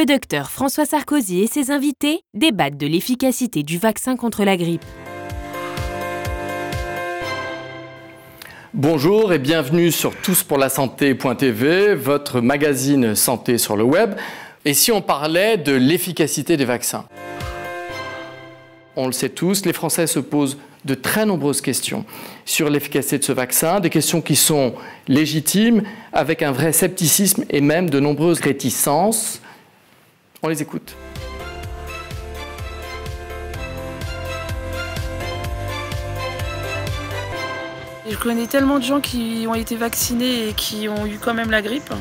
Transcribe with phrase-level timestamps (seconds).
[0.00, 4.84] le docteur François Sarkozy et ses invités débattent de l'efficacité du vaccin contre la grippe.
[8.72, 14.14] Bonjour et bienvenue sur touspourlasanté.tv, votre magazine santé sur le web.
[14.64, 17.04] Et si on parlait de l'efficacité des vaccins?
[18.96, 20.56] On le sait tous, les Français se posent
[20.86, 22.06] de très nombreuses questions
[22.46, 24.72] sur l'efficacité de ce vaccin, des questions qui sont
[25.08, 25.82] légitimes,
[26.14, 29.42] avec un vrai scepticisme et même de nombreuses réticences.
[30.42, 30.96] On les écoute.
[38.08, 41.50] Je connais tellement de gens qui ont été vaccinés et qui ont eu quand même
[41.50, 41.92] la grippe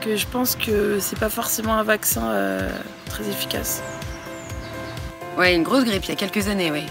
[0.00, 2.70] que je pense que c'est pas forcément un vaccin euh,
[3.06, 3.82] très efficace.
[5.36, 6.84] Ouais, une grosse grippe il y a quelques années, oui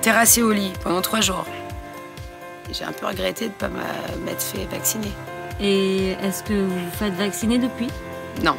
[0.00, 1.44] terrassé au lit pendant trois jours.
[2.72, 3.68] J'ai un peu regretté de ne pas
[4.24, 5.12] m'être fait vacciner.
[5.60, 7.88] Et est-ce que vous vous faites vacciner depuis?
[8.42, 8.56] Non.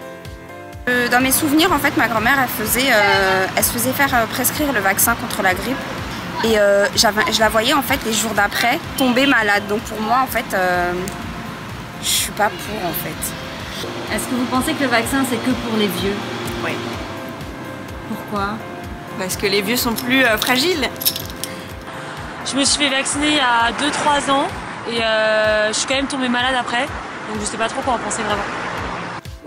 [0.88, 4.14] Euh, dans mes souvenirs, en fait, ma grand-mère, elle, faisait, euh, elle se faisait faire
[4.14, 5.78] euh, prescrire le vaccin contre la grippe.
[6.46, 6.56] Et
[6.96, 9.64] je la voyais, en fait, les jours d'après, tomber malade.
[9.68, 10.56] Donc pour moi, en fait,
[12.02, 14.16] je suis pas pour, en fait.
[14.16, 16.16] Est-ce que vous pensez que le vaccin, c'est que pour les vieux?
[16.64, 16.72] Oui.
[18.08, 18.52] Pourquoi?
[19.18, 20.88] Parce que les vieux sont plus fragiles.
[22.52, 24.48] Je me suis fait vacciner il y a 2-3 ans
[24.90, 26.82] et euh, je suis quand même tombée malade après.
[26.82, 28.42] Donc je sais pas trop quoi en penser vraiment.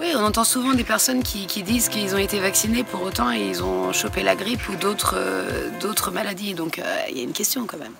[0.02, 3.38] Oui, on entend souvent des personnes qui, disent qu'ils ont été vaccinés pour autant et
[3.40, 6.54] ils ont chopé la grippe ou d'autres euh, maladies.
[6.54, 7.92] Donc euh, il y a une question quand même.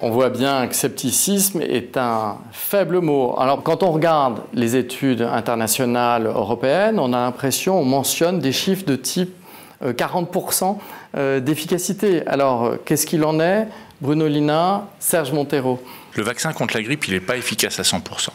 [0.00, 3.34] On voit bien que scepticisme est un faible mot.
[3.36, 8.84] Alors quand on regarde les études internationales européennes, on a l'impression, on mentionne des chiffres
[8.86, 9.34] de type
[9.82, 10.78] 40%
[11.16, 12.24] euh, d'efficacité.
[12.28, 13.66] Alors, qu'est-ce qu'il en est?
[14.00, 15.82] Bruno Lina, Serge Montero.
[16.14, 18.28] Le vaccin contre la grippe, il n'est pas efficace à 100%.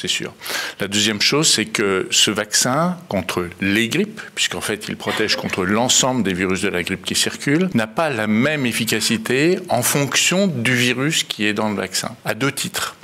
[0.00, 0.32] C'est sûr.
[0.80, 5.64] La deuxième chose, c'est que ce vaccin contre les grippes, puisqu'en fait il protège contre
[5.64, 10.46] l'ensemble des virus de la grippe qui circulent, n'a pas la même efficacité en fonction
[10.46, 12.96] du virus qui est dans le vaccin, à deux titres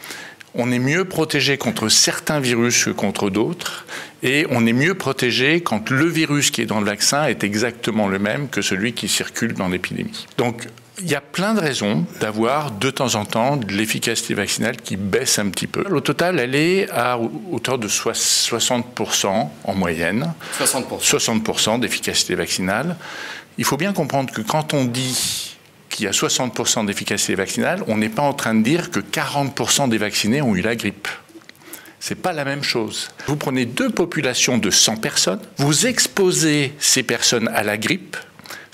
[0.58, 3.84] on est mieux protégé contre certains virus que contre d'autres,
[4.22, 8.08] et on est mieux protégé quand le virus qui est dans le vaccin est exactement
[8.08, 10.26] le même que celui qui circule dans l'épidémie.
[10.38, 10.66] Donc,
[10.98, 14.96] il y a plein de raisons d'avoir de temps en temps de l'efficacité vaccinale qui
[14.96, 15.82] baisse un petit peu.
[15.90, 17.18] Au total, elle est à
[17.50, 20.32] hauteur de 60% en moyenne.
[20.58, 21.00] 60%.
[21.00, 22.96] 60% d'efficacité vaccinale.
[23.58, 25.56] Il faut bien comprendre que quand on dit
[25.90, 29.98] qui a 60% d'efficacité vaccinale, on n'est pas en train de dire que 40% des
[29.98, 31.08] vaccinés ont eu la grippe.
[32.00, 33.08] C'est pas la même chose.
[33.26, 38.16] Vous prenez deux populations de 100 personnes, vous exposez ces personnes à la grippe.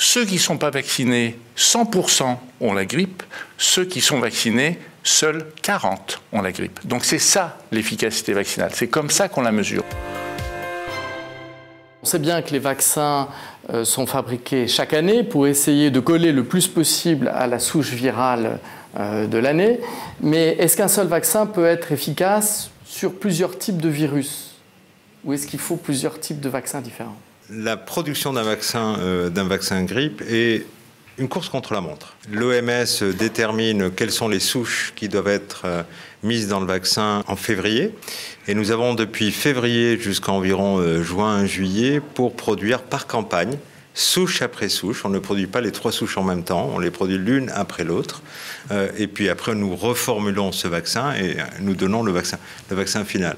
[0.04, 3.22] Ceux qui ne sont pas vaccinés, 100% ont la grippe.
[3.56, 6.84] Ceux qui sont vaccinés, seuls 40 ont la grippe.
[6.84, 8.72] Donc c'est ça l'efficacité vaccinale.
[8.74, 9.84] C'est comme ça qu'on la mesure.
[12.02, 13.28] On sait bien que les vaccins
[13.72, 17.92] euh, sont fabriqués chaque année pour essayer de coller le plus possible à la souche
[17.92, 18.58] virale
[18.98, 19.78] euh, de l'année.
[20.20, 24.56] Mais est-ce qu'un seul vaccin peut être efficace sur plusieurs types de virus?
[25.24, 27.16] Ou est-ce qu'il faut plusieurs types de vaccins différents?
[27.50, 30.64] La production d'un vaccin, euh, d'un vaccin grippe est
[31.18, 32.14] une course contre la montre.
[32.30, 35.82] L'OMS détermine quelles sont les souches qui doivent être euh,
[36.22, 37.94] mises dans le vaccin en février.
[38.48, 43.58] Et nous avons depuis février jusqu'à environ euh, juin-juillet pour produire par campagne
[43.94, 45.04] souche après souche.
[45.04, 47.84] On ne produit pas les trois souches en même temps, on les produit l'une après
[47.84, 48.22] l'autre.
[48.70, 53.36] Euh, et puis après, nous reformulons ce vaccin et nous donnons le vaccin, final.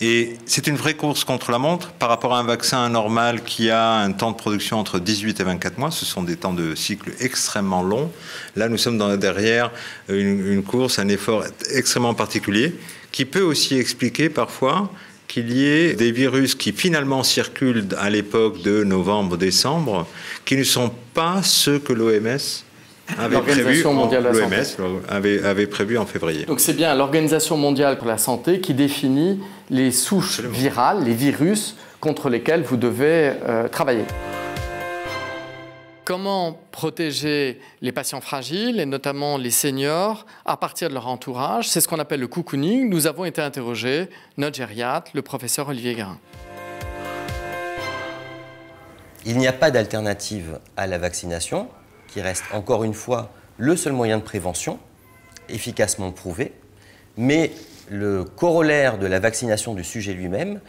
[0.00, 3.70] Et c'est une vraie course contre la montre par rapport à un vaccin normal qui
[3.70, 5.90] a un temps de production entre 18 et 24 mois.
[5.90, 8.10] Ce sont des temps de cycle extrêmement longs.
[8.56, 9.70] Là, nous sommes dans, derrière
[10.08, 12.74] une, une course, un effort extrêmement particulier
[13.12, 14.90] qui peut aussi expliquer parfois
[15.28, 20.06] qu'il y ait des virus qui finalement circulent à l'époque de novembre-décembre,
[20.44, 22.38] qui ne sont pas ceux que l'OMS
[23.18, 23.84] avait prévu,
[25.08, 26.44] avait, avait, prévu en février.
[26.44, 29.40] Donc c'est bien l'Organisation mondiale pour la santé qui définit
[29.70, 34.04] les souches virales, les virus contre lesquels vous devez euh, travailler.
[36.08, 41.82] Comment protéger les patients fragiles et notamment les seniors à partir de leur entourage C'est
[41.82, 42.88] ce qu'on appelle le cocooning.
[42.88, 44.08] Nous avons été interrogés
[44.38, 46.18] notre gériatre, le professeur Olivier Garin.
[49.26, 51.68] Il n'y a pas d'alternative à la vaccination,
[52.06, 54.78] qui reste encore une fois le seul moyen de prévention,
[55.50, 56.54] efficacement prouvé.
[57.18, 57.52] Mais
[57.90, 60.62] le corollaire de la vaccination du sujet lui-même,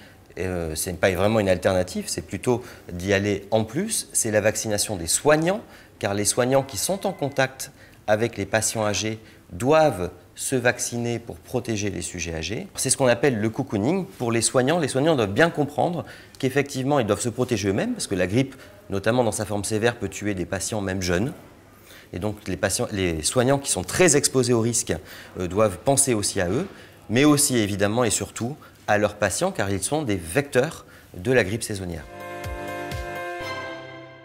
[0.45, 4.41] euh, ce n'est pas vraiment une alternative, c'est plutôt d'y aller en plus, c'est la
[4.41, 5.62] vaccination des soignants,
[6.00, 7.71] car les soignants qui sont en contact
[8.07, 9.19] avec les patients âgés
[9.51, 12.68] doivent se vacciner pour protéger les sujets âgés.
[12.75, 14.06] C'est ce qu'on appelle le cocooning.
[14.06, 16.06] Pour les soignants, les soignants doivent bien comprendre
[16.39, 18.56] qu'effectivement, ils doivent se protéger eux-mêmes, parce que la grippe,
[18.89, 21.33] notamment dans sa forme sévère, peut tuer des patients même jeunes.
[22.13, 22.38] Et donc
[22.91, 24.94] les, soignants qui sont très exposés au risque
[25.39, 26.68] euh, doivent penser aussi à eux,
[27.09, 28.56] mais aussi évidemment et surtout
[28.89, 32.03] à leurs patients, car ils sont des vecteurs de la grippe saisonnière.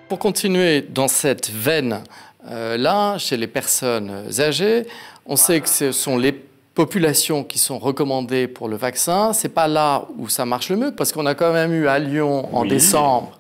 [0.09, 2.03] Pour continuer dans cette veine
[2.51, 4.87] euh, là, chez les personnes âgées,
[5.27, 9.33] on sait que ce sont les populations qui sont recommandées pour le vaccin.
[9.35, 11.99] C'est pas là où ça marche le mieux, parce qu'on a quand même eu à
[11.99, 13.39] Lyon en décembre,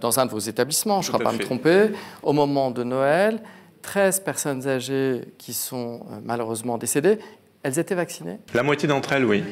[0.00, 1.90] dans un de vos établissements, je ne crois pas me tromper,
[2.22, 3.40] au moment de Noël,
[3.82, 7.18] 13 personnes âgées qui sont euh, malheureusement décédées.
[7.62, 8.38] Elles étaient vaccinées?
[8.52, 9.42] La moitié d'entre elles, oui.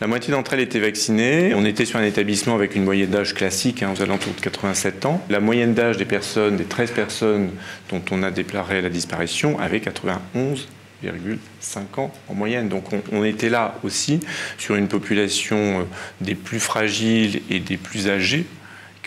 [0.00, 1.54] La moitié d'entre elles étaient vaccinées.
[1.56, 5.06] On était sur un établissement avec une moyenne d'âge classique, hein, aux alentours de 87
[5.06, 5.20] ans.
[5.28, 7.50] La moyenne d'âge des personnes, des 13 personnes
[7.90, 12.68] dont on a déclaré la disparition, avait 91,5 ans en moyenne.
[12.68, 14.20] Donc on, était là aussi
[14.56, 15.82] sur une population euh,
[16.20, 18.46] des plus fragiles et des plus âgés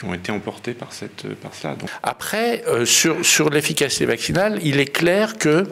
[0.01, 1.75] qui ont été emportés par, cette, par cela.
[2.01, 5.67] Après, euh, sur, sur l'efficacité vaccinale, il est clair que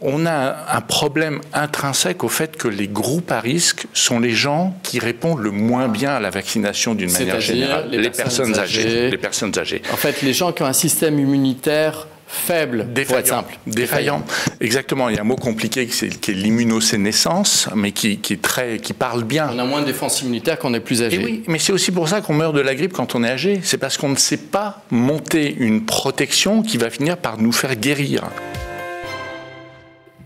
[0.00, 4.74] on a un problème intrinsèque au fait que les groupes à risque sont les gens
[4.82, 7.88] qui répondent le moins bien à la vaccination d'une manière générale.
[7.90, 9.10] Les, personnes, âgées.
[9.10, 9.82] Les personnes âgées.
[9.92, 13.58] En fait, les gens qui ont un système immunitaire faible, défaillant, pour simple.
[13.66, 14.22] Défaillant.
[14.60, 15.08] Exactement.
[15.08, 19.24] Il y a un mot compliqué qui est, l'immunosénescence, mais qui, est très, qui parle
[19.24, 19.50] bien.
[19.54, 21.22] On a moins de défense immunitaire quand on est plus âgé.
[21.24, 23.60] oui, mais c'est aussi pour ça qu'on meurt de la grippe quand on est âgé.
[23.62, 27.76] C'est parce qu'on ne sait pas monter une protection qui va finir par nous faire
[27.76, 28.24] guérir.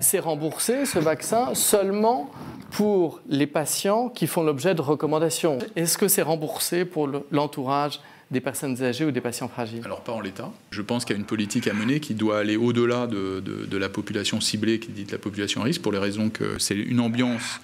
[0.00, 2.30] C'est remboursé ce vaccin seulement
[2.70, 5.58] pour les patients qui font l'objet de recommandations.
[5.76, 10.12] Est-ce que c'est remboursé pour l'entourage des personnes âgées ou des patients fragiles Alors pas
[10.12, 10.52] en l'état.
[10.70, 13.88] Je pense qu'il y a une politique à mener qui doit aller au-delà de, la
[13.88, 17.60] population ciblée, qui dit la population à risque, pour les raisons que c'est une ambiance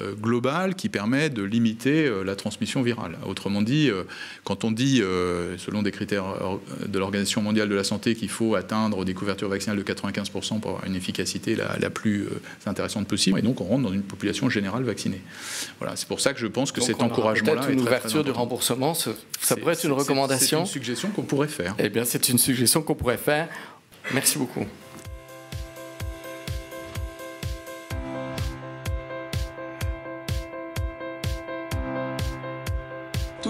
[0.00, 3.18] euh, globale qui permet de limiter euh, la transmission virale.
[3.26, 4.04] Autrement dit, euh,
[4.44, 5.02] quand on dit,
[5.58, 6.24] selon des critères
[6.86, 10.70] de l'Organisation mondiale de la santé, qu'il faut atteindre des couvertures vaccinales de 95% pour
[10.70, 12.28] avoir une efficacité la, plus
[12.66, 15.20] intéressante possible, et donc on rentre dans une population générale vaccinée.
[15.78, 18.94] Voilà, c'est pour ça que je pense que cet encouragement-là est une ouverture du remboursement,
[18.94, 20.64] ça pourrait être une recommandation.
[20.64, 21.74] C'est une suggestion qu'on pourrait faire.
[21.78, 23.48] Eh bien, c'est une suggestion qu'on pourrait faire.
[24.12, 24.66] Merci beaucoup.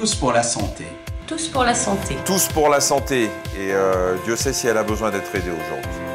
[0.00, 0.86] Tous pour la santé.
[1.26, 2.16] Tous pour la santé.
[2.24, 3.24] Tous pour la santé.
[3.54, 6.09] Et euh, Dieu sait si elle a besoin d'être aidée aujourd'hui.